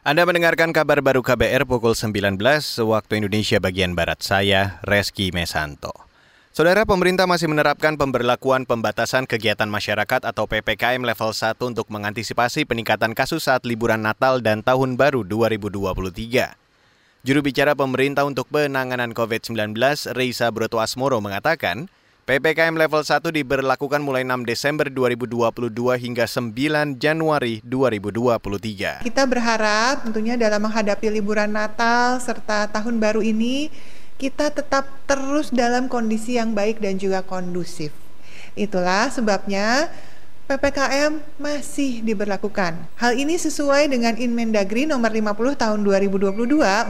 [0.00, 2.40] Anda mendengarkan kabar baru KBR pukul 19
[2.88, 4.24] waktu Indonesia bagian Barat.
[4.24, 5.92] Saya Reski Mesanto.
[6.56, 13.12] Saudara pemerintah masih menerapkan pemberlakuan pembatasan kegiatan masyarakat atau PPKM level 1 untuk mengantisipasi peningkatan
[13.12, 16.56] kasus saat liburan Natal dan Tahun Baru 2023.
[17.20, 19.76] Juru bicara pemerintah untuk penanganan COVID-19,
[20.16, 21.92] Reisa Broto Asmoro mengatakan,
[22.30, 25.66] PPKM level 1 diberlakukan mulai 6 Desember 2022
[25.98, 29.02] hingga 9 Januari 2023.
[29.02, 33.74] Kita berharap tentunya dalam menghadapi liburan Natal serta Tahun Baru ini
[34.14, 37.90] kita tetap terus dalam kondisi yang baik dan juga kondusif.
[38.54, 39.90] Itulah sebabnya
[40.50, 42.74] PPKM masih diberlakukan.
[42.98, 46.34] Hal ini sesuai dengan Inmendagri nomor 50 tahun 2022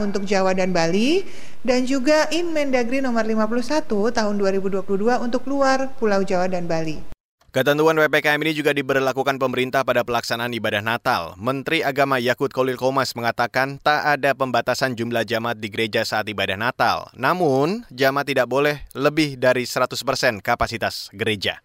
[0.01, 1.21] untuk Jawa dan Bali
[1.61, 4.81] dan juga Inmendagri nomor 51 tahun 2022
[5.21, 7.05] untuk luar Pulau Jawa dan Bali.
[7.53, 11.37] Ketentuan PPKM ini juga diberlakukan pemerintah pada pelaksanaan ibadah Natal.
[11.37, 16.57] Menteri Agama Yakut Kolil Komas mengatakan tak ada pembatasan jumlah jamaat di gereja saat ibadah
[16.57, 17.13] Natal.
[17.13, 21.61] Namun, jamaat tidak boleh lebih dari 100% kapasitas gereja.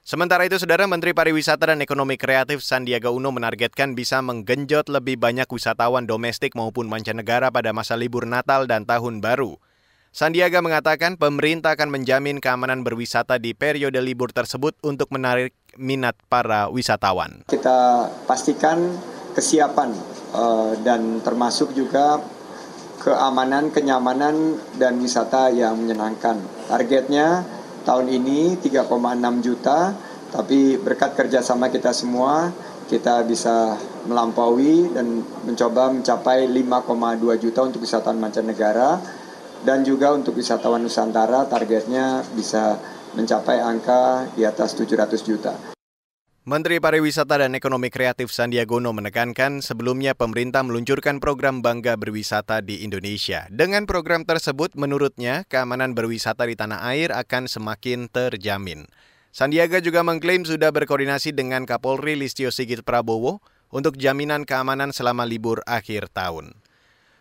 [0.00, 5.44] Sementara itu, Saudara Menteri Pariwisata dan Ekonomi Kreatif Sandiaga Uno menargetkan bisa menggenjot lebih banyak
[5.44, 9.60] wisatawan domestik maupun mancanegara pada masa libur Natal dan Tahun Baru.
[10.10, 16.66] Sandiaga mengatakan pemerintah akan menjamin keamanan berwisata di periode libur tersebut untuk menarik minat para
[16.66, 17.46] wisatawan.
[17.46, 18.98] Kita pastikan
[19.38, 19.94] kesiapan
[20.34, 22.18] uh, dan termasuk juga
[22.98, 26.42] keamanan, kenyamanan, dan wisata yang menyenangkan.
[26.66, 27.46] Targetnya
[27.86, 28.90] tahun ini 3,6
[29.46, 29.94] juta,
[30.30, 32.52] tapi berkat kerjasama kita semua,
[32.90, 38.98] kita bisa melampaui dan mencoba mencapai 5,2 juta untuk wisatawan mancanegara
[39.62, 42.80] dan juga untuk wisatawan Nusantara targetnya bisa
[43.12, 45.79] mencapai angka di atas 700 juta.
[46.50, 52.82] Menteri Pariwisata dan Ekonomi Kreatif Sandiaga Uno menekankan sebelumnya pemerintah meluncurkan program Bangga Berwisata di
[52.82, 53.46] Indonesia.
[53.54, 58.90] Dengan program tersebut, menurutnya keamanan berwisata di tanah air akan semakin terjamin.
[59.30, 63.38] Sandiaga juga mengklaim sudah berkoordinasi dengan Kapolri Listio Sigit Prabowo
[63.70, 66.58] untuk jaminan keamanan selama libur akhir tahun.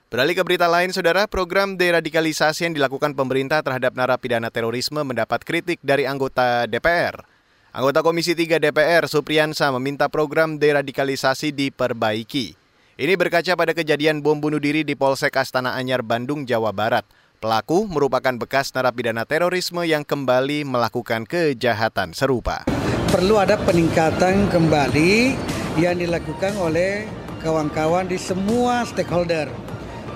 [0.10, 5.78] Beralih ke berita lain, saudara, program deradikalisasi yang dilakukan pemerintah terhadap narapidana terorisme mendapat kritik
[5.86, 7.29] dari anggota DPR.
[7.70, 12.58] Anggota Komisi 3 DPR Supriyansa meminta program deradikalisasi diperbaiki.
[12.98, 17.06] Ini berkaca pada kejadian bom bunuh diri di Polsek Astana Anyar, Bandung, Jawa Barat.
[17.38, 22.66] Pelaku merupakan bekas narapidana terorisme yang kembali melakukan kejahatan serupa.
[23.14, 25.38] Perlu ada peningkatan kembali
[25.78, 27.06] yang dilakukan oleh
[27.46, 29.46] kawan-kawan di semua stakeholder,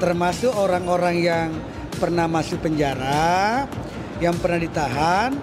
[0.02, 1.54] termasuk orang-orang yang
[2.02, 3.70] pernah masuk penjara,
[4.18, 5.38] yang pernah ditahan,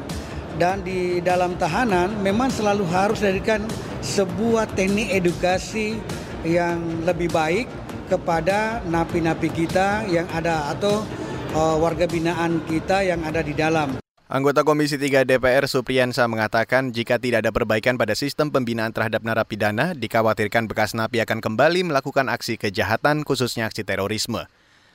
[0.57, 3.63] dan di dalam tahanan memang selalu harus diberikan
[4.01, 6.01] sebuah teknik edukasi
[6.43, 7.69] yang lebih baik
[8.09, 11.07] kepada napi-napi kita yang ada atau
[11.55, 14.01] uh, warga binaan kita yang ada di dalam.
[14.31, 19.91] Anggota Komisi 3 DPR Supriyansa mengatakan jika tidak ada perbaikan pada sistem pembinaan terhadap narapidana,
[19.99, 24.47] dikhawatirkan bekas napi akan kembali melakukan aksi kejahatan khususnya aksi terorisme.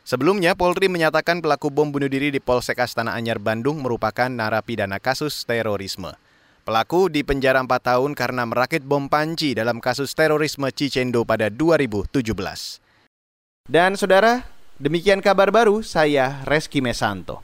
[0.05, 5.49] Sebelumnya, Polri menyatakan pelaku bom bunuh diri di Polsek Astana Anyar, Bandung merupakan narapidana kasus
[5.49, 6.13] terorisme.
[6.61, 12.21] Pelaku dipenjara 4 tahun karena merakit bom panci dalam kasus terorisme Cicendo pada 2017.
[13.65, 14.45] Dan saudara,
[14.77, 17.41] demikian kabar baru saya Reski Mesanto.